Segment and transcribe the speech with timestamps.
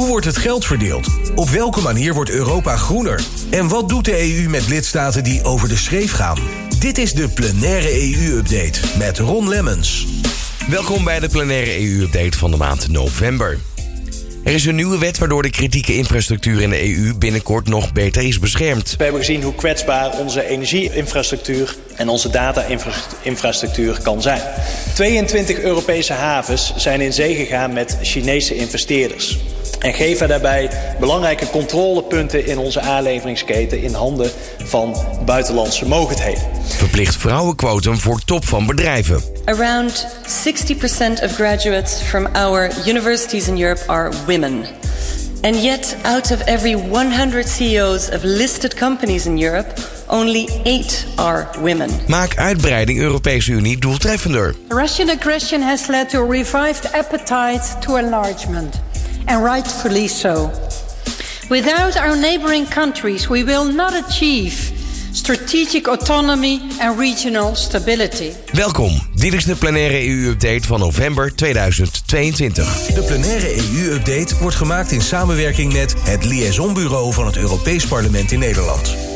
[0.00, 1.08] Hoe wordt het geld verdeeld?
[1.34, 3.22] Op welke manier wordt Europa groener?
[3.50, 6.38] En wat doet de EU met lidstaten die over de schreef gaan?
[6.78, 10.06] Dit is de plenaire EU-update met Ron Lemmens.
[10.68, 13.58] Welkom bij de plenaire EU-update van de maand november.
[14.44, 18.22] Er is een nieuwe wet waardoor de kritieke infrastructuur in de EU binnenkort nog beter
[18.22, 18.94] is beschermd.
[18.96, 24.42] We hebben gezien hoe kwetsbaar onze energieinfrastructuur en onze data-infrastructuur kan zijn.
[24.94, 29.38] 22 Europese havens zijn in zee gegaan met Chinese investeerders.
[29.78, 30.70] En geven daarbij
[31.00, 34.30] belangrijke controlepunten in onze aanleveringsketen in handen
[34.64, 36.42] van buitenlandse mogendheden.
[36.66, 39.22] Verplicht vrouwenquotum voor top van bedrijven.
[39.44, 44.64] Around 60% of graduates from our universities in Europe are women.
[45.42, 49.72] And yet, out of every 100 CEOs of listed companies in Europe,
[50.10, 51.90] only 8 are women.
[52.06, 54.54] Maak uitbreiding Europese Unie doeltreffender.
[54.68, 58.80] Russian aggression has led to a revived appetite to enlargement,
[59.24, 60.50] and rightfully so.
[61.48, 64.78] Without our neighboring countries, we will not achieve
[65.12, 68.32] strategic autonomy and regional stability.
[68.52, 72.86] Welkom, dit is de plenaire EU-update van november 2022.
[72.86, 78.38] De plenaire EU-update wordt gemaakt in samenwerking met het Liaisonbureau van het Europees Parlement in
[78.38, 79.09] Nederland.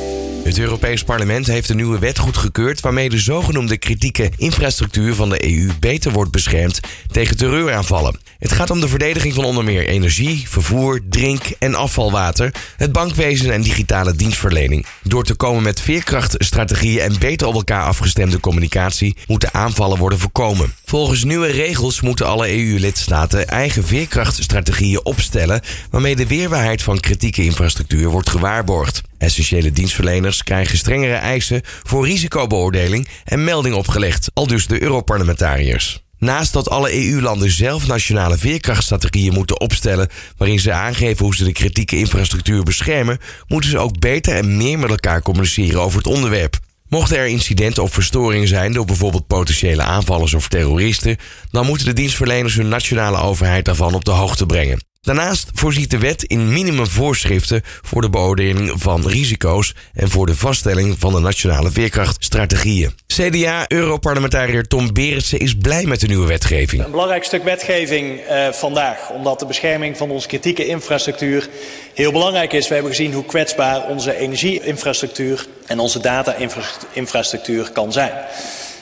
[0.44, 5.44] Het Europees Parlement heeft een nieuwe wet goedgekeurd waarmee de zogenoemde kritieke infrastructuur van de
[5.44, 8.18] EU beter wordt beschermd tegen terreuraanvallen.
[8.38, 13.52] Het gaat om de verdediging van onder meer energie, vervoer, drink- en afvalwater, het bankwezen
[13.52, 14.86] en digitale dienstverlening.
[15.02, 20.74] Door te komen met veerkrachtstrategieën en beter op elkaar afgestemde communicatie moeten aanvallen worden voorkomen.
[20.94, 28.08] Volgens nieuwe regels moeten alle EU-lidstaten eigen veerkrachtstrategieën opstellen waarmee de weerbaarheid van kritieke infrastructuur
[28.08, 29.00] wordt gewaarborgd.
[29.18, 36.02] Essentiële dienstverleners krijgen strengere eisen voor risicobeoordeling en melding opgelegd, al dus de Europarlementariërs.
[36.18, 41.52] Naast dat alle EU-landen zelf nationale veerkrachtstrategieën moeten opstellen waarin ze aangeven hoe ze de
[41.52, 46.58] kritieke infrastructuur beschermen, moeten ze ook beter en meer met elkaar communiceren over het onderwerp.
[46.88, 51.16] Mochten er incidenten of verstoringen zijn door bijvoorbeeld potentiële aanvallers of terroristen,
[51.50, 54.82] dan moeten de dienstverleners hun nationale overheid daarvan op de hoogte brengen.
[55.04, 60.96] Daarnaast voorziet de wet in minimumvoorschriften voor de beoordeling van risico's en voor de vaststelling
[60.98, 62.94] van de nationale veerkrachtstrategieën.
[63.06, 66.84] CDA-europarlementariër Tom Berendsen is blij met de nieuwe wetgeving.
[66.84, 71.48] Een belangrijk stuk wetgeving uh, vandaag, omdat de bescherming van onze kritieke infrastructuur
[71.94, 72.68] heel belangrijk is.
[72.68, 78.12] We hebben gezien hoe kwetsbaar onze energieinfrastructuur en onze data-infrastructuur kan zijn.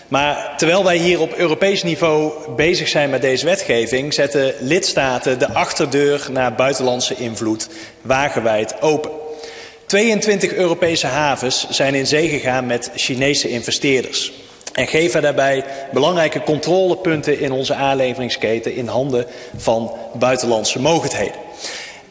[0.09, 5.53] Maar terwijl wij hier op Europees niveau bezig zijn met deze wetgeving, zetten lidstaten de
[5.53, 7.69] achterdeur naar buitenlandse invloed
[8.03, 9.11] wagenwijd open.
[9.87, 14.33] 22 Europese havens zijn in zee gegaan met Chinese investeerders.
[14.73, 19.27] En geven daarbij belangrijke controlepunten in onze aanleveringsketen in handen
[19.57, 21.41] van buitenlandse mogendheden.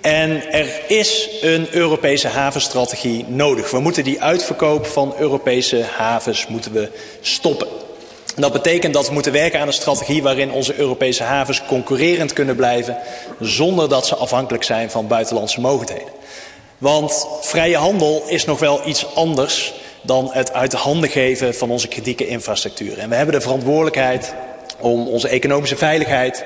[0.02, 3.72] En er is een Europese havenstrategie nodig.
[3.72, 6.90] We moeten die uitverkoop van Europese havens moeten we
[7.22, 7.68] stoppen.
[8.36, 12.56] Dat betekent dat we moeten werken aan een strategie waarin onze Europese havens concurrerend kunnen
[12.56, 12.98] blijven
[13.40, 16.08] zonder dat ze afhankelijk zijn van buitenlandse mogendheden.
[16.78, 21.70] Want vrije handel is nog wel iets anders dan het uit de handen geven van
[21.70, 22.98] onze kritieke infrastructuur.
[22.98, 24.34] En we hebben de verantwoordelijkheid
[24.80, 26.44] om onze economische veiligheid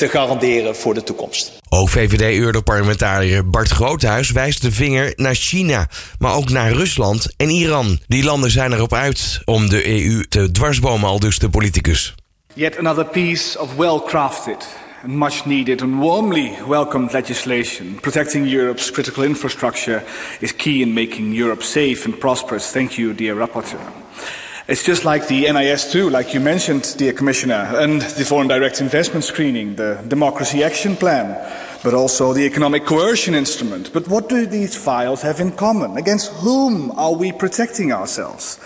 [0.00, 1.52] te garanderen voor de toekomst.
[1.68, 5.88] Ook VVD-europarlementariër Bart Groothuis wijst de vinger naar China,
[6.18, 7.98] maar ook naar Rusland en Iran.
[8.06, 12.14] Die landen zijn erop uit om de EU te dwarsbomen, al dus de politicus.
[12.54, 14.68] Yet another piece of well-crafted
[15.02, 20.02] and much needed and warmly welcomed legislation protecting Europe's critical infrastructure
[20.38, 22.70] is key in making Europe safe and prosperous.
[22.70, 23.80] Thank you, dear rapporteur.
[24.70, 29.24] It's just like the NIS2, like you mentioned, dear Commissioner, and the Foreign Direct Investment
[29.24, 31.34] Screening, the Democracy Action Plan,
[31.82, 33.92] but also the Economic Coercion Instrument.
[33.92, 35.96] But what do these files have in common?
[35.96, 38.60] Against whom are we protecting ourselves?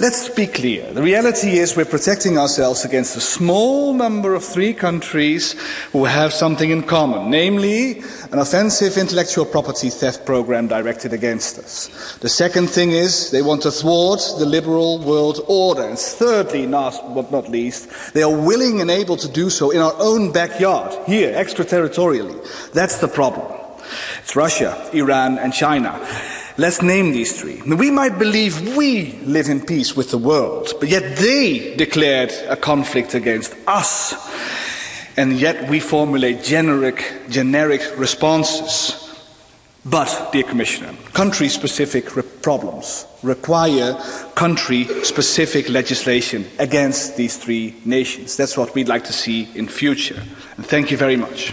[0.00, 0.92] Let's be clear.
[0.92, 5.52] The reality is we're protecting ourselves against a small number of three countries
[5.92, 12.16] who have something in common, namely an offensive intellectual property theft program directed against us.
[12.20, 15.86] The second thing is they want to thwart the liberal world order.
[15.86, 19.80] And thirdly, last but not least, they are willing and able to do so in
[19.80, 22.72] our own backyard, here, extraterritorially.
[22.72, 23.46] That's the problem.
[24.22, 26.00] It's Russia, Iran, and China.
[26.56, 27.60] Let's name these three.
[27.62, 32.54] We might believe we live in peace with the world, but yet they declared a
[32.54, 34.14] conflict against us.
[35.16, 39.00] And yet we formulate generic, generic responses.
[39.84, 43.94] But, dear Commissioner, country specific re- problems require
[44.36, 48.36] country specific legislation against these three nations.
[48.36, 50.22] That's what we'd like to see in future.
[50.56, 51.52] And thank you very much.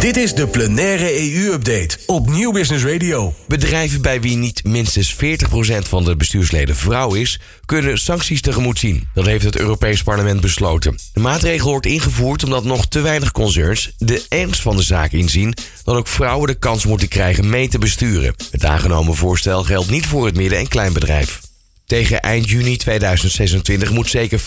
[0.00, 3.34] Dit is de plenaire EU-update op Nieuw Business Radio.
[3.48, 5.18] Bedrijven bij wie niet minstens 40%
[5.88, 9.08] van de bestuursleden vrouw is, kunnen sancties tegemoet zien.
[9.14, 10.98] Dat heeft het Europees Parlement besloten.
[11.12, 15.54] De maatregel wordt ingevoerd omdat nog te weinig concerns de ernst van de zaak inzien
[15.84, 18.34] dat ook vrouwen de kans moeten krijgen mee te besturen.
[18.50, 21.49] Het aangenomen voorstel geldt niet voor het midden- en kleinbedrijf.
[21.90, 24.42] Tegen eind juni 2026 moet zeker 40%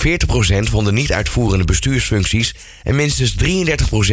[0.69, 3.37] van de niet-uitvoerende bestuursfuncties en minstens 33%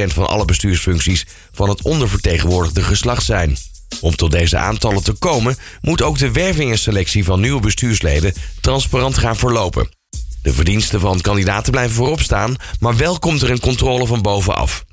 [0.06, 3.56] van alle bestuursfuncties van het ondervertegenwoordigde geslacht zijn.
[4.00, 8.34] Om tot deze aantallen te komen, moet ook de werving en selectie van nieuwe bestuursleden
[8.60, 9.88] transparant gaan verlopen.
[10.42, 14.84] De verdiensten van kandidaten blijven voorop staan, maar wel komt er een controle van bovenaf.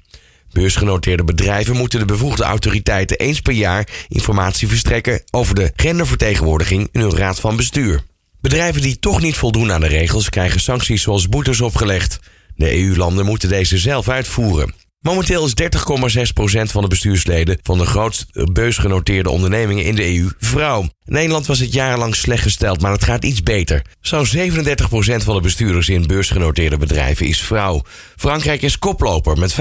[0.52, 7.00] Beursgenoteerde bedrijven moeten de bevoegde autoriteiten eens per jaar informatie verstrekken over de gendervertegenwoordiging in
[7.00, 8.04] hun raad van bestuur.
[8.48, 12.20] Bedrijven die toch niet voldoen aan de regels krijgen sancties zoals boetes opgelegd.
[12.56, 14.74] De EU-landen moeten deze zelf uitvoeren.
[15.00, 20.90] Momenteel is 30,6% van de bestuursleden van de grootste beursgenoteerde ondernemingen in de EU vrouw.
[21.06, 23.82] Nederland was het jarenlang slecht gesteld, maar het gaat iets beter.
[24.02, 24.30] Zo'n 37%
[25.24, 27.82] van de bestuurders in beursgenoteerde bedrijven is vrouw.
[28.16, 29.58] Frankrijk is koploper met 45,3%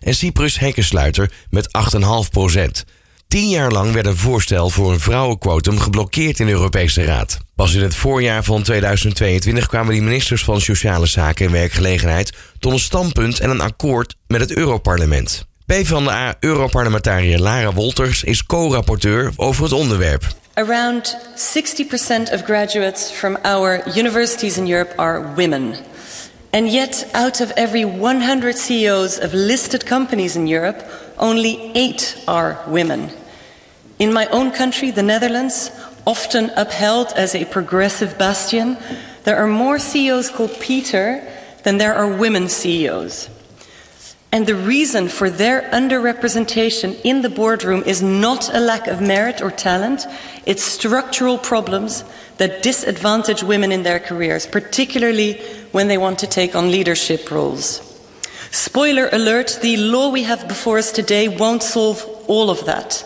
[0.00, 2.84] en Cyprus hekkensluiter met 8,5%.
[3.34, 7.38] Tien jaar lang werd een voorstel voor een vrouwenquotum geblokkeerd in de Europese Raad.
[7.54, 12.72] Pas in het voorjaar van 2022 kwamen die ministers van Sociale Zaken en Werkgelegenheid tot
[12.72, 15.46] een standpunt en een akkoord met het Europarlement.
[15.66, 20.26] PvdA Europarlementariër Lara Wolters is co-rapporteur over het onderwerp.
[20.52, 25.74] Around 60% of graduates from our universities in Europe are women.
[26.50, 30.84] And yet, out of every 100 CEOs of listed companies in Europe,
[31.16, 33.22] only 8 are women.
[33.98, 35.70] In my own country, the Netherlands,
[36.06, 38.76] often upheld as a progressive bastion,
[39.24, 41.26] there are more CEOs called Peter
[41.62, 43.30] than there are women CEOs.
[44.32, 49.40] And the reason for their underrepresentation in the boardroom is not a lack of merit
[49.40, 50.06] or talent,
[50.44, 52.02] it's structural problems
[52.38, 55.34] that disadvantage women in their careers, particularly
[55.70, 57.80] when they want to take on leadership roles.
[58.50, 63.04] Spoiler alert the law we have before us today won't solve all of that.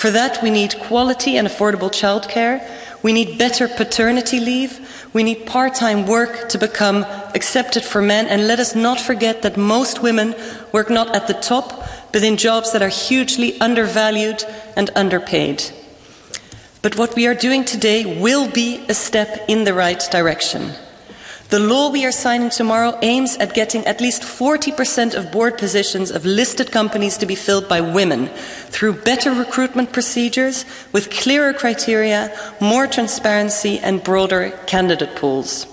[0.00, 2.66] For that, we need quality and affordable childcare.
[3.02, 4.80] We need better paternity leave.
[5.12, 7.04] We need part time work to become
[7.34, 8.26] accepted for men.
[8.26, 10.34] And let us not forget that most women
[10.72, 14.42] work not at the top, but in jobs that are hugely undervalued
[14.74, 15.64] and underpaid.
[16.80, 20.72] But what we are doing today will be a step in the right direction.
[21.50, 26.12] The law we are signing tomorrow aims at getting at least 40% of board positions
[26.12, 28.28] of listed companies to be filled by women
[28.68, 32.30] through better recruitment procedures with clearer criteria,
[32.60, 35.66] more transparency, and broader candidate pools.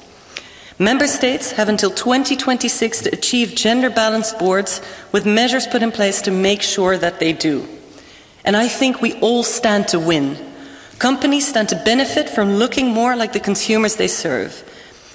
[0.79, 4.81] Member states have until 2026 to achieve gender balanced boards
[5.11, 7.67] with measures put in place to make sure that they do.
[8.43, 10.37] And I think we all stand to win.
[10.97, 14.63] Companies stand to benefit from looking more like the consumers they serve.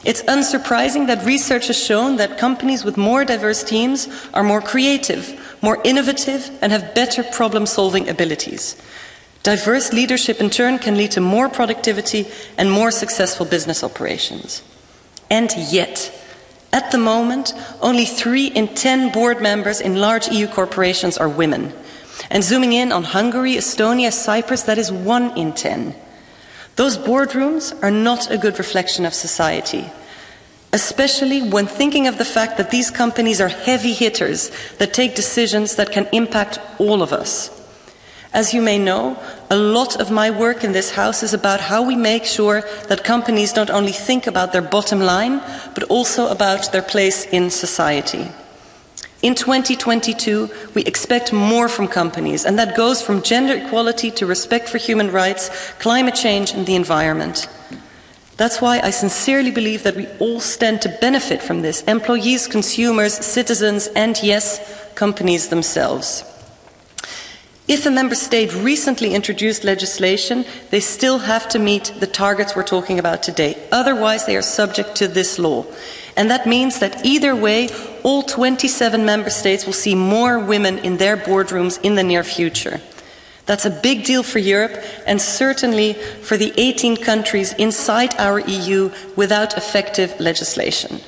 [0.05, 5.39] It's unsurprising that research has shown that companies with more diverse teams are more creative,
[5.63, 8.77] more innovative, and have better problem solving abilities.
[9.45, 12.27] Diverse leadership, in turn, can lead to more productivity
[12.59, 14.63] and more successful business operations.
[15.31, 16.13] And yet,
[16.73, 21.73] at the moment, only three in ten board members in large EU corporations are women.
[22.31, 25.95] And zooming in on Hungary, Estonia, Cyprus, that is one in ten.
[26.77, 29.91] Those boardrooms are not a good reflection of society,
[30.73, 35.77] especially when thinking of the fact that these companies are heavy hitters that take decisions
[35.77, 37.51] that can impact all of us.
[38.33, 39.19] As you may know,
[39.51, 43.05] a lot of my work in this House is about how we make sure that
[43.05, 45.43] companies don't only think about their bottom line,
[45.75, 48.27] but also about their place in society.
[49.23, 54.69] In 2022, we expect more from companies, and that goes from gender equality to respect
[54.69, 55.49] for human rights,
[55.79, 57.49] climate change, and the environment.
[58.37, 63.15] That's why I sincerely believe that we all stand to benefit from this employees, consumers,
[63.15, 64.59] citizens, and yes,
[64.97, 66.25] companies themselves.
[67.69, 72.65] If a member state recently introduced legislation, they still have to meet the targets we're
[72.65, 73.57] talking about today.
[73.71, 75.65] Otherwise, they are subject to this law.
[76.17, 77.69] And that means that either way,
[78.03, 82.81] all 27 member states will see more women in their boardrooms in the near future.
[83.47, 88.91] That's a big deal for Europe and certainly for the 18 countries inside our EU
[89.17, 91.01] without effective legislation.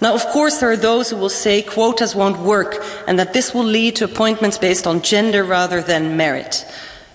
[0.00, 3.54] Now, of course, there are those who will say quotas won't work and that this
[3.54, 6.66] will lead to appointments based on gender rather than merit.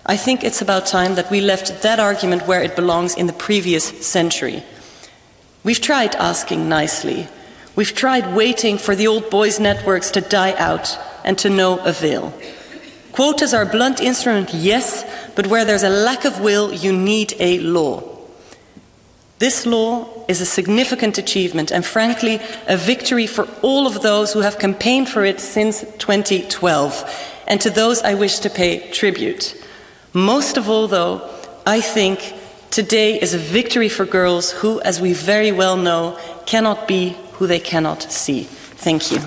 [0.05, 3.33] I think it's about time that we left that argument where it belongs in the
[3.33, 4.63] previous century.
[5.63, 7.27] We've tried asking nicely.
[7.75, 10.97] We've tried waiting for the old boys' networks to die out.
[11.23, 12.33] and to no avail.
[13.11, 15.03] Quotas are a blunt instrument, yes,
[15.35, 18.03] but where there's a lack of will, you need a law.
[19.39, 24.41] This law is a significant achievement and, frankly, a victory for all of those who
[24.41, 29.55] have campaigned for it since 2012, and to those I wish to pay tribute.
[30.13, 31.29] Most of all, though,
[31.65, 32.33] I think
[32.71, 37.47] today is a victory for girls who, as we very well know, cannot be who
[37.47, 38.47] they cannot see.
[38.77, 39.19] Thank you.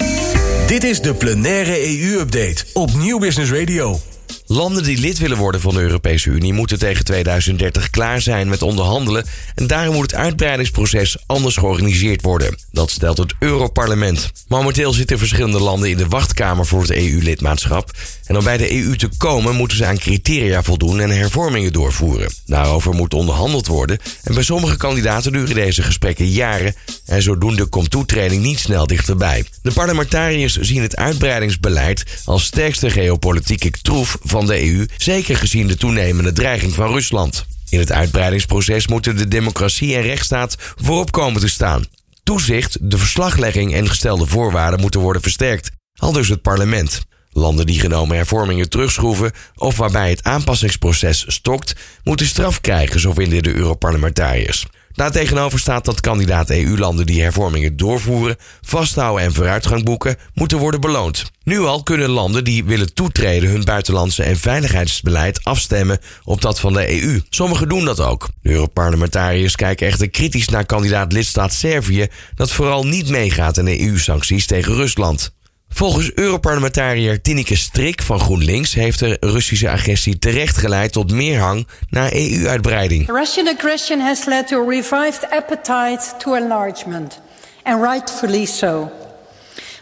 [0.66, 4.11] Dit is de plenaire EU-update op Nieuw Business Radio.
[4.52, 8.62] Landen die lid willen worden van de Europese Unie moeten tegen 2030 klaar zijn met
[8.62, 12.58] onderhandelen en daarom moet het uitbreidingsproces anders georganiseerd worden.
[12.70, 14.32] Dat stelt het Europarlement.
[14.48, 17.90] Momenteel zitten verschillende landen in de wachtkamer voor het EU-lidmaatschap
[18.26, 22.32] en om bij de EU te komen moeten ze aan criteria voldoen en hervormingen doorvoeren.
[22.46, 26.74] Daarover moet onderhandeld worden en bij sommige kandidaten duren deze gesprekken jaren
[27.06, 29.44] en zodoende komt toetreding niet snel dichterbij.
[29.62, 35.76] De parlementariërs zien het uitbreidingsbeleid als sterkste geopolitieke troef van de EU, zeker gezien de
[35.76, 37.46] toenemende dreiging van Rusland.
[37.68, 41.84] In het uitbreidingsproces moeten de democratie en rechtsstaat voorop komen te staan.
[42.22, 47.04] Toezicht, de verslaglegging en gestelde voorwaarden moeten worden versterkt, al dus het parlement.
[47.30, 53.42] Landen die genomen hervormingen terugschroeven of waarbij het aanpassingsproces stokt, moeten straf krijgen, zo vinden
[53.42, 54.66] de Europarlementariërs.
[54.94, 61.30] Daartegenover staat dat kandidaat EU-landen die hervormingen doorvoeren, vasthouden en vooruitgang boeken, moeten worden beloond.
[61.44, 66.72] Nu al kunnen landen die willen toetreden hun buitenlandse en veiligheidsbeleid afstemmen op dat van
[66.72, 67.20] de EU.
[67.30, 68.28] Sommigen doen dat ook.
[68.42, 74.46] De Europarlementariërs kijken echter kritisch naar kandidaat lidstaat Servië, dat vooral niet meegaat in EU-sancties
[74.46, 75.32] tegen Rusland.
[75.74, 81.66] Volgens Europarlementariër Tineke Strik van GroenLinks heeft de Russische agressie terecht geleid tot meer hang
[81.90, 83.06] naar EU-uitbreiding.
[83.06, 87.20] Russian aggression has led to a revived appetite to enlargement,
[87.62, 88.90] and rightfully so.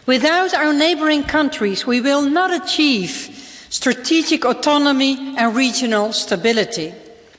[0.03, 3.29] Without our neighboring countries, we will not achieve
[3.67, 6.93] strategic autonomy and regional stability.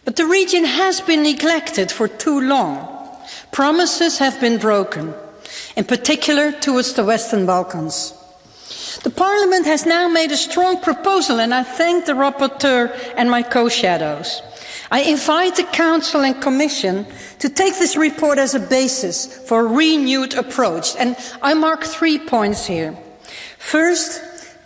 [0.04, 2.88] But the region has been neglected for too long.
[3.50, 5.14] Promises have been broken,
[5.74, 8.14] in particular towards the Western Balkans.
[9.00, 13.42] The Parliament has now made a strong proposal, and I thank the rapporteur and my
[13.42, 14.42] co shadows.
[14.90, 17.06] I invite the Council and Commission
[17.38, 22.18] to take this report as a basis for a renewed approach, and I mark three
[22.18, 22.94] points here.
[23.58, 24.20] First,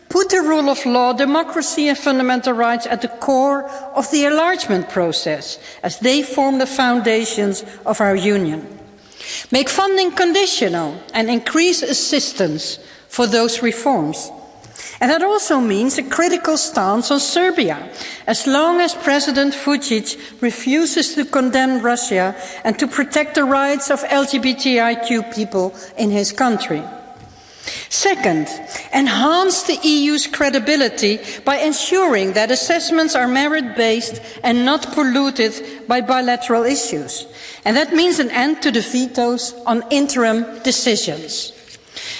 [0.08, 4.88] put the rule of law, democracy, and fundamental rights at the core of the enlargement
[4.88, 8.66] process, as they form the foundations of our union.
[9.52, 14.30] Make funding conditional and increase assistance for those reforms.
[15.00, 17.90] And that also means a critical stance on Serbia,
[18.26, 22.34] as long as President Vucic refuses to condemn Russia
[22.64, 26.82] and to protect the rights of LGBTIQ people in his country.
[27.88, 28.48] Second,
[28.94, 35.52] enhance the EU's credibility by ensuring that assessments are merit based and not polluted
[35.88, 37.26] by bilateral issues.
[37.64, 41.52] And that means an end to the vetoes on interim decisions.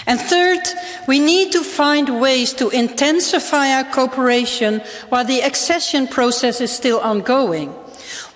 [0.06, 0.61] And third,
[1.09, 7.00] we need to find ways to intensify our cooperation while the accession process is still
[7.00, 7.75] ongoing.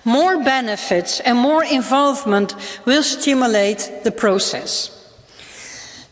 [0.03, 2.55] More benefits and more involvement
[2.85, 4.97] will stimulate the process.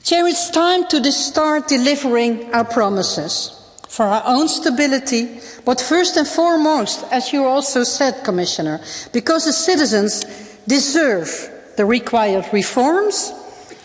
[0.03, 3.55] Chair, it's time to start delivering our promises
[3.87, 8.79] for our own stability, but first and foremost, as you also said, Commissioner,
[9.11, 10.23] because the citizens
[10.67, 13.33] deserve the required reforms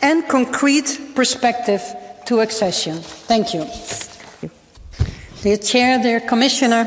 [0.05, 1.83] and concrete perspective
[2.27, 2.99] to accession.
[3.01, 3.65] Thank you.
[5.41, 6.85] Dear Chair, dear Commissioner,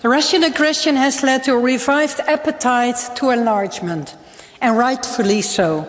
[0.00, 4.16] the Russian aggression has led to a revived appetite to enlargement,
[4.62, 5.86] and rightfully so.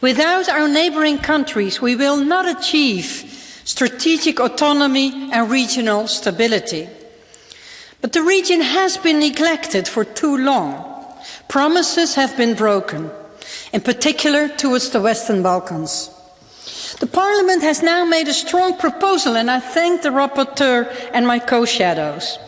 [0.00, 6.88] Without our neighboring countries, we will not achieve strategic autonomy and regional stability.
[8.00, 10.84] But the region has been neglected for too long.
[11.48, 13.10] Promises have been broken
[13.72, 16.10] in particular towards the Western Balkans.
[17.00, 21.38] The Parliament has now made a strong proposal, and I thank the rapporteur and my
[21.38, 22.38] co shadows.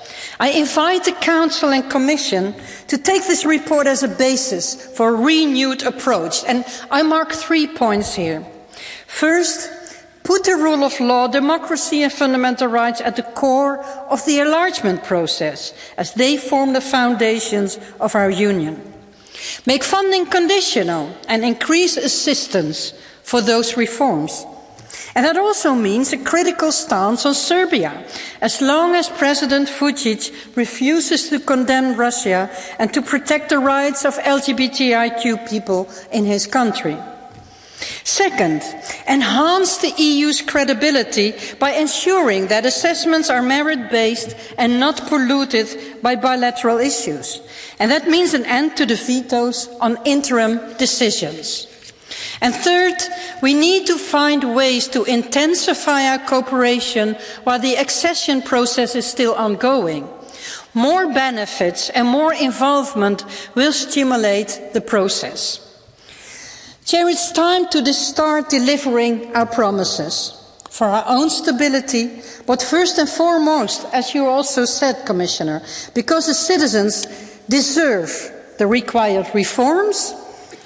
[0.40, 2.54] I invite the Council and Commission
[2.86, 7.66] to take this report as a basis for a renewed approach, and I mark three
[7.66, 8.46] points here.
[9.06, 9.70] First,
[10.22, 15.02] put the rule of law, democracy, and fundamental rights at the core of the enlargement
[15.04, 18.80] process, as they form the foundations of our union.
[19.66, 22.92] Make funding conditional and increase assistance
[23.22, 24.46] for those reforms.
[25.14, 28.04] And that also means a critical stance on Serbia,
[28.40, 34.14] as long as President Vucic refuses to condemn Russia and to protect the rights of
[34.14, 36.96] LGBTIQ people in his country.
[38.04, 38.62] Second,
[39.06, 46.16] enhance the EU's credibility by ensuring that assessments are merit based and not polluted by
[46.16, 47.40] bilateral issues.
[47.78, 51.66] And that means an end to the vetoes on interim decisions.
[52.40, 52.94] And third,
[53.42, 59.34] we need to find ways to intensify our cooperation while the accession process is still
[59.34, 60.08] ongoing.
[60.74, 65.67] More benefits and more involvement will stimulate the process.
[66.88, 70.32] Chair, it's time to start delivering our promises
[70.70, 72.08] for our own stability,
[72.46, 75.60] but first and foremost, as you also said, Commissioner,
[75.92, 77.06] because the citizens
[77.46, 78.10] deserve
[78.56, 80.14] the required reforms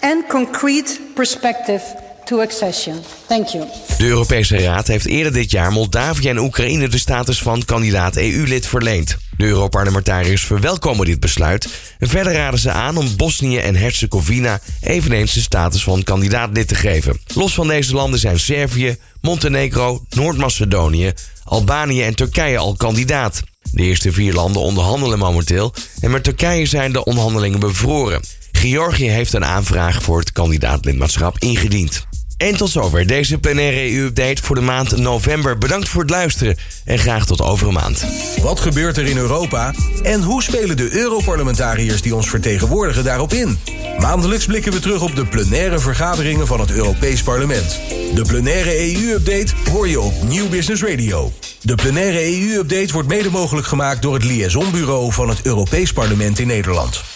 [0.00, 1.82] and concrete perspective
[2.26, 3.02] to accession.
[3.26, 3.66] Thank you.
[3.98, 8.66] De Europese Raad heeft eerder dit jaar Moldavië en Oekraïne de status van kandidaat EU-lid
[8.66, 9.16] verleend.
[9.42, 11.68] De Europarlementariërs verwelkomen dit besluit
[11.98, 17.20] verder raden ze aan om Bosnië en Herzegovina eveneens de status van kandidaatlid te geven.
[17.34, 21.12] Los van deze landen zijn Servië, Montenegro, Noord-Macedonië,
[21.44, 23.42] Albanië en Turkije al kandidaat.
[23.72, 28.20] De eerste vier landen onderhandelen momenteel en met Turkije zijn de onderhandelingen bevroren.
[28.52, 32.06] Georgië heeft een aanvraag voor het kandidaatlidmaatschap ingediend.
[32.42, 35.58] En tot zover deze plenaire EU-update voor de maand november.
[35.58, 38.06] Bedankt voor het luisteren en graag tot over een maand.
[38.40, 43.58] Wat gebeurt er in Europa en hoe spelen de Europarlementariërs die ons vertegenwoordigen daarop in?
[43.98, 47.80] Maandelijks blikken we terug op de plenaire vergaderingen van het Europees Parlement.
[48.14, 51.32] De plenaire EU-update hoor je op Nieuw Business Radio.
[51.60, 56.46] De plenaire EU-update wordt mede mogelijk gemaakt door het Liaisonbureau van het Europees Parlement in
[56.46, 57.11] Nederland.